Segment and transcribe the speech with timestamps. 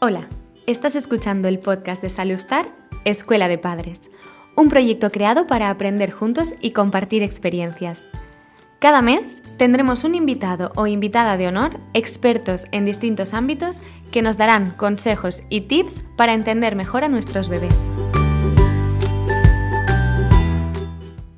[0.00, 0.28] Hola,
[0.68, 2.68] estás escuchando el podcast de Salustar,
[3.04, 4.12] Escuela de Padres,
[4.54, 8.08] un proyecto creado para aprender juntos y compartir experiencias.
[8.78, 14.36] Cada mes tendremos un invitado o invitada de honor, expertos en distintos ámbitos, que nos
[14.36, 17.74] darán consejos y tips para entender mejor a nuestros bebés.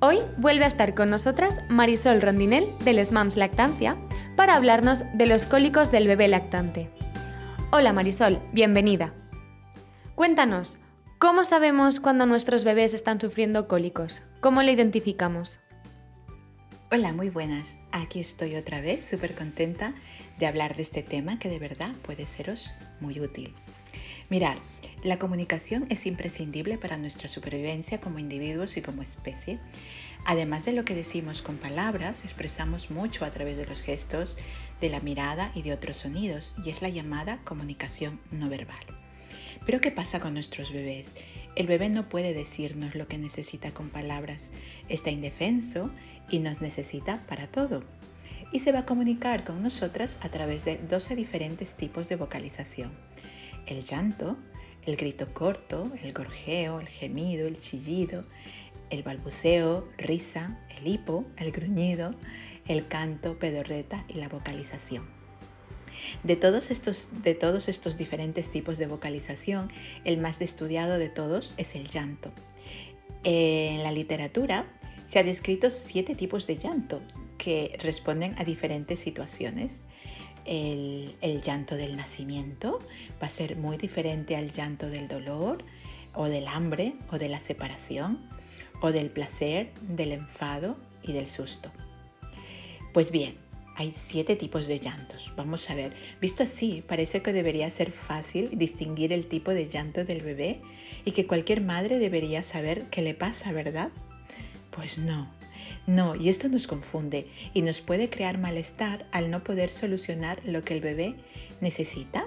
[0.00, 3.98] Hoy vuelve a estar con nosotras Marisol Rondinel de Les Mams Lactancia
[4.34, 6.88] para hablarnos de los cólicos del bebé lactante.
[7.72, 9.12] Hola Marisol, bienvenida.
[10.14, 10.78] Cuéntanos,
[11.18, 14.22] ¿cómo sabemos cuando nuestros bebés están sufriendo cólicos?
[14.40, 15.58] ¿Cómo lo identificamos?
[16.92, 17.80] Hola, muy buenas.
[17.90, 19.94] Aquí estoy otra vez, súper contenta
[20.38, 23.52] de hablar de este tema que de verdad puede seros muy útil.
[24.30, 24.56] Mirad,
[25.02, 29.58] la comunicación es imprescindible para nuestra supervivencia como individuos y como especie.
[30.28, 34.36] Además de lo que decimos con palabras, expresamos mucho a través de los gestos,
[34.80, 38.84] de la mirada y de otros sonidos, y es la llamada comunicación no verbal.
[39.64, 41.14] Pero ¿qué pasa con nuestros bebés?
[41.54, 44.50] El bebé no puede decirnos lo que necesita con palabras,
[44.88, 45.92] está indefenso
[46.28, 47.84] y nos necesita para todo.
[48.50, 52.90] Y se va a comunicar con nosotras a través de 12 diferentes tipos de vocalización.
[53.66, 54.36] El llanto,
[54.86, 58.24] el grito corto, el gorjeo, el gemido, el chillido,
[58.90, 62.14] el balbuceo, risa, el hipo, el gruñido,
[62.68, 65.04] el canto, pedorreta y la vocalización.
[66.22, 69.72] De todos, estos, de todos estos diferentes tipos de vocalización,
[70.04, 72.32] el más estudiado de todos es el llanto.
[73.24, 74.66] En la literatura
[75.06, 77.00] se han descrito siete tipos de llanto
[77.38, 79.82] que responden a diferentes situaciones.
[80.44, 82.78] El, el, llanto del nacimiento
[83.20, 85.64] va a ser muy diferente al llanto del dolor
[86.14, 88.28] o del hambre o de la separación
[88.80, 91.70] o del placer, del enfado y del susto.
[92.92, 93.36] Pues bien,
[93.76, 95.30] hay siete tipos de llantos.
[95.36, 95.92] Vamos a ver.
[96.20, 100.60] Visto así, parece que debería ser fácil distinguir el tipo de llanto del bebé
[101.04, 103.90] y que cualquier madre debería saber qué le pasa, ¿verdad?
[104.70, 105.28] Pues no.
[105.86, 110.62] No, y esto nos confunde y nos puede crear malestar al no poder solucionar lo
[110.62, 111.14] que el bebé
[111.60, 112.26] necesita,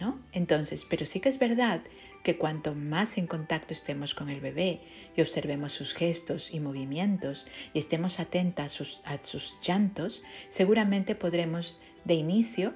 [0.00, 0.18] ¿no?
[0.32, 1.82] Entonces, pero sí que es verdad
[2.22, 4.80] que cuanto más en contacto estemos con el bebé
[5.16, 12.14] y observemos sus gestos y movimientos y estemos atentas a sus, llantos, seguramente podremos de
[12.14, 12.74] inicio,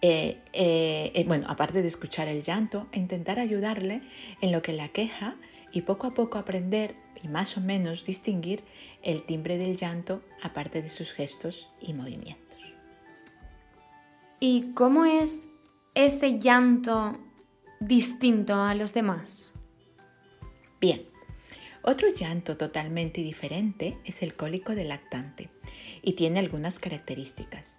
[0.00, 4.02] eh, eh, eh, bueno, aparte de escuchar el llanto, intentar ayudarle
[4.40, 5.36] en lo que la queja
[5.72, 8.64] y poco a poco aprender y más o menos distinguir
[9.02, 12.46] el timbre del llanto aparte de sus gestos y movimientos.
[14.40, 15.48] ¿Y cómo es
[15.94, 17.18] ese llanto
[17.80, 19.52] distinto a los demás?
[20.80, 21.06] Bien,
[21.82, 25.50] otro llanto totalmente diferente es el cólico del lactante
[26.02, 27.78] y tiene algunas características.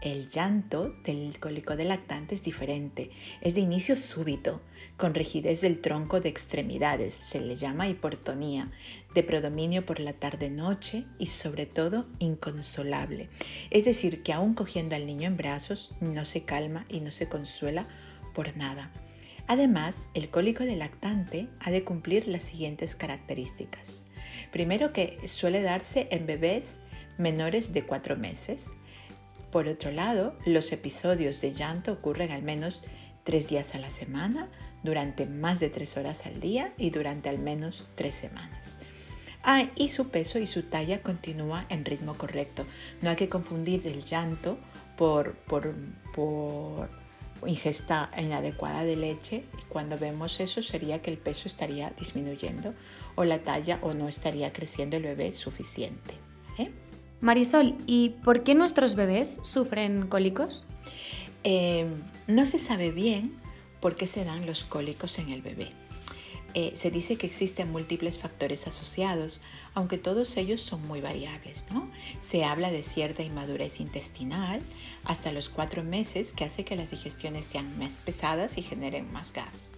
[0.00, 3.10] El llanto del cólico del lactante es diferente,
[3.40, 4.60] es de inicio súbito,
[4.96, 8.70] con rigidez del tronco de extremidades, se le llama hiportonía,
[9.14, 13.28] de predominio por la tarde-noche y sobre todo inconsolable.
[13.70, 17.28] Es decir, que aún cogiendo al niño en brazos no se calma y no se
[17.28, 17.88] consuela
[18.34, 18.92] por nada.
[19.48, 24.02] Además, el cólico del lactante ha de cumplir las siguientes características.
[24.52, 26.80] Primero que suele darse en bebés
[27.16, 28.70] menores de 4 meses.
[29.50, 32.84] Por otro lado, los episodios de llanto ocurren al menos
[33.24, 34.48] 3 días a la semana,
[34.82, 38.76] durante más de 3 horas al día y durante al menos 3 semanas.
[39.42, 42.66] Ah, y su peso y su talla continúa en ritmo correcto.
[43.00, 44.58] No hay que confundir el llanto
[44.96, 45.74] por, por,
[46.14, 46.90] por
[47.46, 52.74] ingesta inadecuada de leche y cuando vemos eso sería que el peso estaría disminuyendo
[53.14, 56.14] o la talla o no estaría creciendo el bebé suficiente.
[56.58, 56.70] ¿eh?
[57.20, 60.66] Marisol, ¿y por qué nuestros bebés sufren cólicos?
[61.44, 61.86] Eh,
[62.26, 63.32] no se sabe bien
[63.80, 65.72] por qué se dan los cólicos en el bebé.
[66.54, 69.40] Eh, se dice que existen múltiples factores asociados,
[69.74, 71.62] aunque todos ellos son muy variables.
[71.70, 71.90] ¿no?
[72.20, 74.60] Se habla de cierta inmadurez intestinal
[75.04, 79.32] hasta los cuatro meses que hace que las digestiones sean más pesadas y generen más
[79.32, 79.68] gas.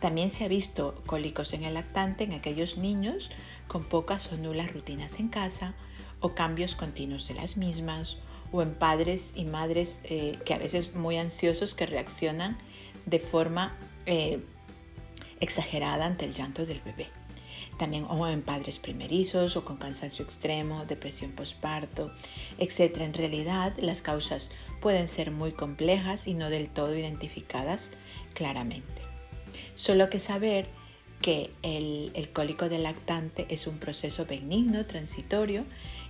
[0.00, 3.30] También se ha visto cólicos en el lactante en aquellos niños
[3.66, 5.74] con pocas o nulas rutinas en casa
[6.20, 8.16] o cambios continuos de las mismas
[8.52, 12.56] o en padres y madres eh, que a veces muy ansiosos que reaccionan
[13.06, 13.76] de forma
[14.06, 14.40] eh,
[15.40, 17.08] exagerada ante el llanto del bebé.
[17.78, 22.12] También o en padres primerizos o con cansancio extremo, depresión postparto,
[22.58, 22.98] etc.
[22.98, 24.50] En realidad las causas
[24.80, 27.90] pueden ser muy complejas y no del todo identificadas
[28.34, 29.02] claramente.
[29.74, 30.68] Solo que saber
[31.22, 35.64] que el, el, cólico del lactante es un proceso benigno, transitorio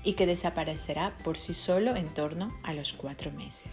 [0.05, 3.71] y que desaparecerá por sí solo en torno a los cuatro meses.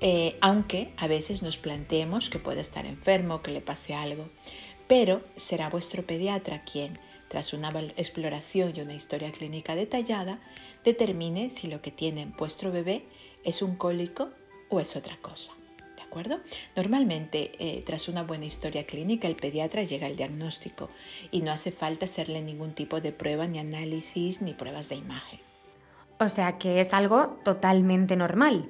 [0.00, 4.28] Eh, aunque a veces nos planteemos que puede estar enfermo, que le pase algo.
[4.88, 6.98] Pero será vuestro pediatra quien,
[7.28, 10.40] tras una exploración y una historia clínica detallada,
[10.84, 13.04] determine si lo que tiene vuestro bebé
[13.44, 14.30] es un cólico
[14.68, 15.52] o es otra cosa.
[15.96, 16.40] ¿De acuerdo?
[16.74, 20.90] Normalmente, eh, tras una buena historia clínica, el pediatra llega al diagnóstico
[21.30, 25.38] y no hace falta hacerle ningún tipo de prueba, ni análisis, ni pruebas de imagen.
[26.18, 28.68] O sea que es algo totalmente normal.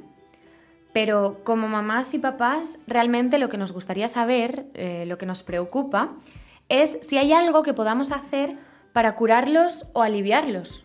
[0.92, 5.42] Pero como mamás y papás, realmente lo que nos gustaría saber, eh, lo que nos
[5.42, 6.16] preocupa,
[6.68, 8.56] es si hay algo que podamos hacer
[8.92, 10.84] para curarlos o aliviarlos.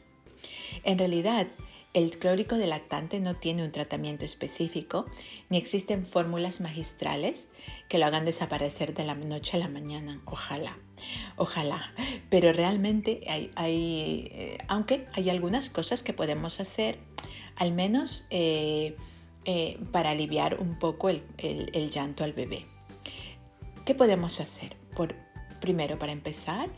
[0.83, 1.47] En realidad,
[1.95, 5.05] el clórico de lactante no tiene un tratamiento específico,
[5.49, 7.47] ni existen fórmulas magistrales
[7.87, 10.21] que lo hagan desaparecer de la noche a la mañana.
[10.25, 10.77] Ojalá,
[11.37, 11.93] ojalá.
[12.29, 13.21] Pero realmente
[13.55, 16.99] hay, eh, aunque hay algunas cosas que podemos hacer,
[17.55, 18.97] al menos eh,
[19.45, 21.23] eh, para aliviar un poco el,
[21.91, 22.65] llanto al bebé.
[23.85, 24.75] ¿Qué podemos hacer?
[24.95, 25.15] Por,
[25.61, 26.69] primero, para empezar,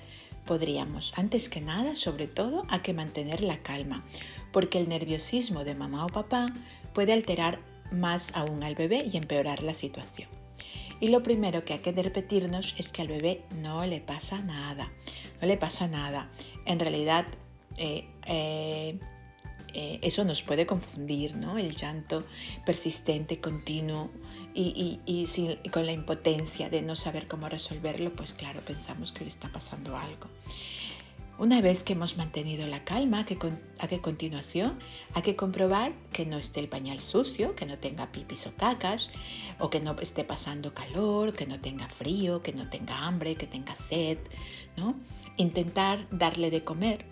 [0.46, 4.04] podríamos, antes que nada, sobre todo, hay que mantener la calma
[4.52, 6.48] porque el nerviosismo de mamá o papá
[6.94, 7.60] puede alterar
[7.92, 10.30] más aún al bebé y empeorar la situación.
[11.00, 14.92] Y lo primero que hay que repetirnos es que al bebé no le pasa nada,
[15.40, 16.30] no le pasa nada.
[16.66, 17.26] En realidad,
[17.78, 19.00] eh, eh,
[19.74, 21.58] eh, eso nos puede confundir, ¿no?
[21.58, 22.24] El llanto
[22.66, 24.10] persistente, continuo
[24.54, 25.00] y,
[25.72, 29.96] con la impotencia de no saber cómo resolverlo, pues claro, pensamos que le está pasando
[29.96, 30.28] algo.
[31.40, 33.20] Una vez que hemos mantenido la calma,
[33.78, 34.80] a que continuación
[35.14, 39.12] hay que comprobar que no esté el pañal sucio, que no tenga pipis o cacas,
[39.60, 43.46] o que no esté pasando calor, que no tenga frío, que no tenga hambre, que
[43.46, 44.18] tenga sed,
[44.76, 44.96] ¿no?
[45.38, 47.06] Intentar darle de comer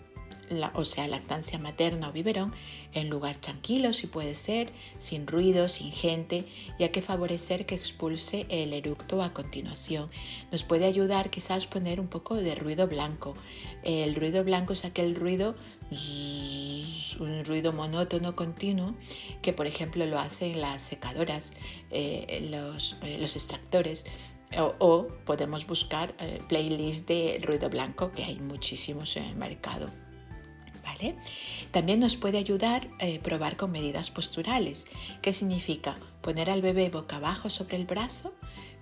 [0.74, 2.52] o sea, lactancia materna o biberón,
[2.92, 6.44] en lugar tranquilo si puede ser, sin ruido, sin gente,
[6.78, 10.10] y hay que favorecer que expulse el eructo a continuación.
[10.52, 13.34] Nos puede ayudar quizás poner un poco de ruido blanco.
[13.82, 15.56] El ruido blanco es aquel ruido,
[17.20, 18.94] un ruido monótono continuo,
[19.42, 21.52] que por ejemplo lo hacen las secadoras,
[21.90, 24.04] eh, los, eh, los extractores
[24.78, 29.90] o, podemos buscar eh, playlists de ruido blanco, que hay muchísimos en el mercado.
[31.70, 34.86] También nos puede ayudar eh, probar con medidas posturales.
[35.22, 35.96] ¿Qué significa?
[36.20, 38.34] Poner al bebé boca abajo sobre el brazo,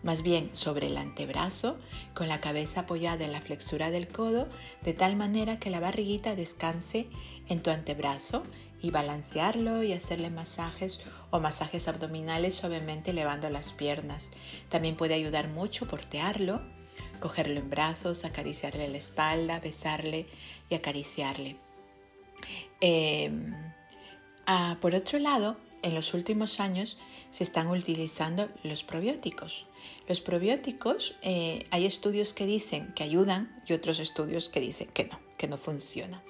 [0.03, 1.79] más bien sobre el antebrazo,
[2.15, 4.49] con la cabeza apoyada en la flexura del codo,
[4.83, 7.09] de tal manera que la barriguita descanse
[7.49, 8.43] en tu antebrazo
[8.81, 11.01] y balancearlo y hacerle masajes
[11.31, 14.31] o masajes abdominales suavemente elevando las piernas.
[14.69, 16.61] También puede ayudar mucho portearlo,
[17.19, 20.27] cogerlo en brazos, acariciarle la espalda, besarle
[20.69, 21.64] y acariciarle.
[22.87, 23.55] Em,
[24.45, 26.99] ah, por otro lado, en los últimos años
[27.31, 29.65] se están utilizando los probióticos.
[30.07, 35.05] Los probióticos, eh, hay estudios que dicen que ayudan y otros estudios que dicen que
[35.05, 36.23] no, que no funciona.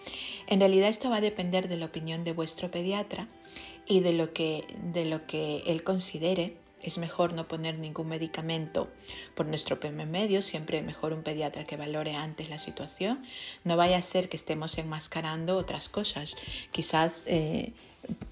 [0.46, 3.26] En realidad esto va a depender de la opinión de vuestro pediatra
[3.84, 6.56] y de lo que, de lo que él considere
[6.88, 8.88] es mejor no poner ningún medicamento
[9.34, 13.22] por nuestro medio, siempre mejor un pediatra que valore antes la situación.
[13.64, 16.36] No vaya a ser que estemos enmascarando otras cosas.
[16.70, 17.72] Quizás eh,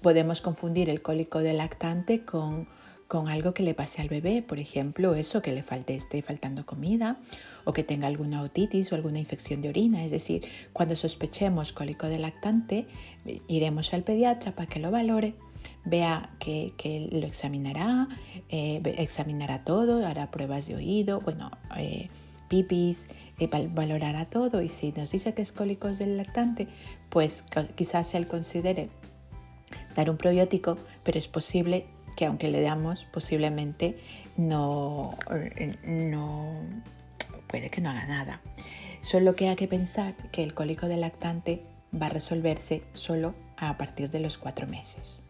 [0.01, 2.67] podemos confundir el cólico del lactante con,
[3.07, 6.65] con algo que le pase al bebé, por ejemplo, eso que le falte, esté faltando
[6.65, 7.17] comida
[7.63, 10.03] o que tenga alguna otitis o alguna infección de orina.
[10.03, 12.87] Es decir, cuando sospechemos cólico del lactante,
[13.47, 15.35] iremos al pediatra para que lo valore
[15.85, 18.07] vea que, lo examinará,
[18.49, 22.09] eh, examinará todo, hará pruebas de oído, bueno, eh,
[22.47, 23.07] pipis,
[23.39, 26.67] eh, valorará todo y si nos dice que es cólicos del lactante,
[27.09, 27.43] pues
[27.75, 28.89] quizás él considere
[29.95, 31.85] dar un probiótico, pero es posible
[32.15, 33.97] que aunque le damos, posiblemente
[34.37, 35.17] no,
[35.83, 36.61] no
[37.47, 38.41] puede que no haga nada.
[39.01, 41.63] Solo que hay que pensar que el cólico del lactante
[41.93, 45.22] va a resolverse solo a partir de los cuatro meses.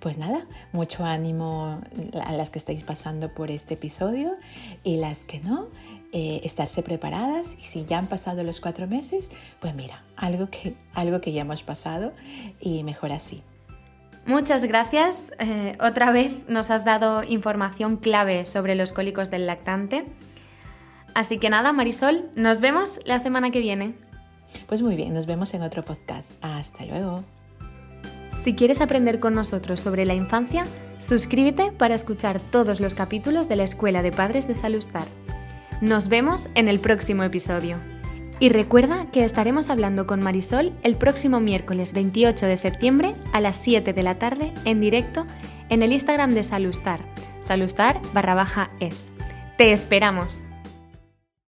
[0.00, 1.80] Pues nada, mucho ánimo
[2.24, 4.36] a las que estáis pasando por este episodio
[4.82, 5.68] y las que no,
[6.12, 10.74] eh, estarse preparadas y si ya han pasado los cuatro meses, pues mira, algo que,
[10.92, 12.12] algo que ya hemos pasado
[12.60, 13.42] y mejor así.
[14.26, 15.32] Muchas gracias.
[15.38, 20.04] Eh, otra vez nos has dado información clave sobre los cólicos del lactante.
[21.14, 23.94] Así que nada, Marisol, nos vemos la semana que viene.
[24.66, 26.32] Pues muy bien, nos vemos en otro podcast.
[26.42, 27.24] Hasta luego.
[28.36, 30.64] Si quieres aprender con nosotros sobre la infancia,
[30.98, 35.06] suscríbete para escuchar todos los capítulos de la Escuela de Padres de Salustar.
[35.80, 37.76] Nos vemos en el próximo episodio.
[38.40, 43.56] Y recuerda que estaremos hablando con Marisol el próximo miércoles 28 de septiembre a las
[43.56, 45.26] 7 de la tarde en directo
[45.68, 47.00] en el Instagram de Salustar,
[47.40, 49.10] salustar barra baja es.
[49.56, 50.42] ¡Te esperamos!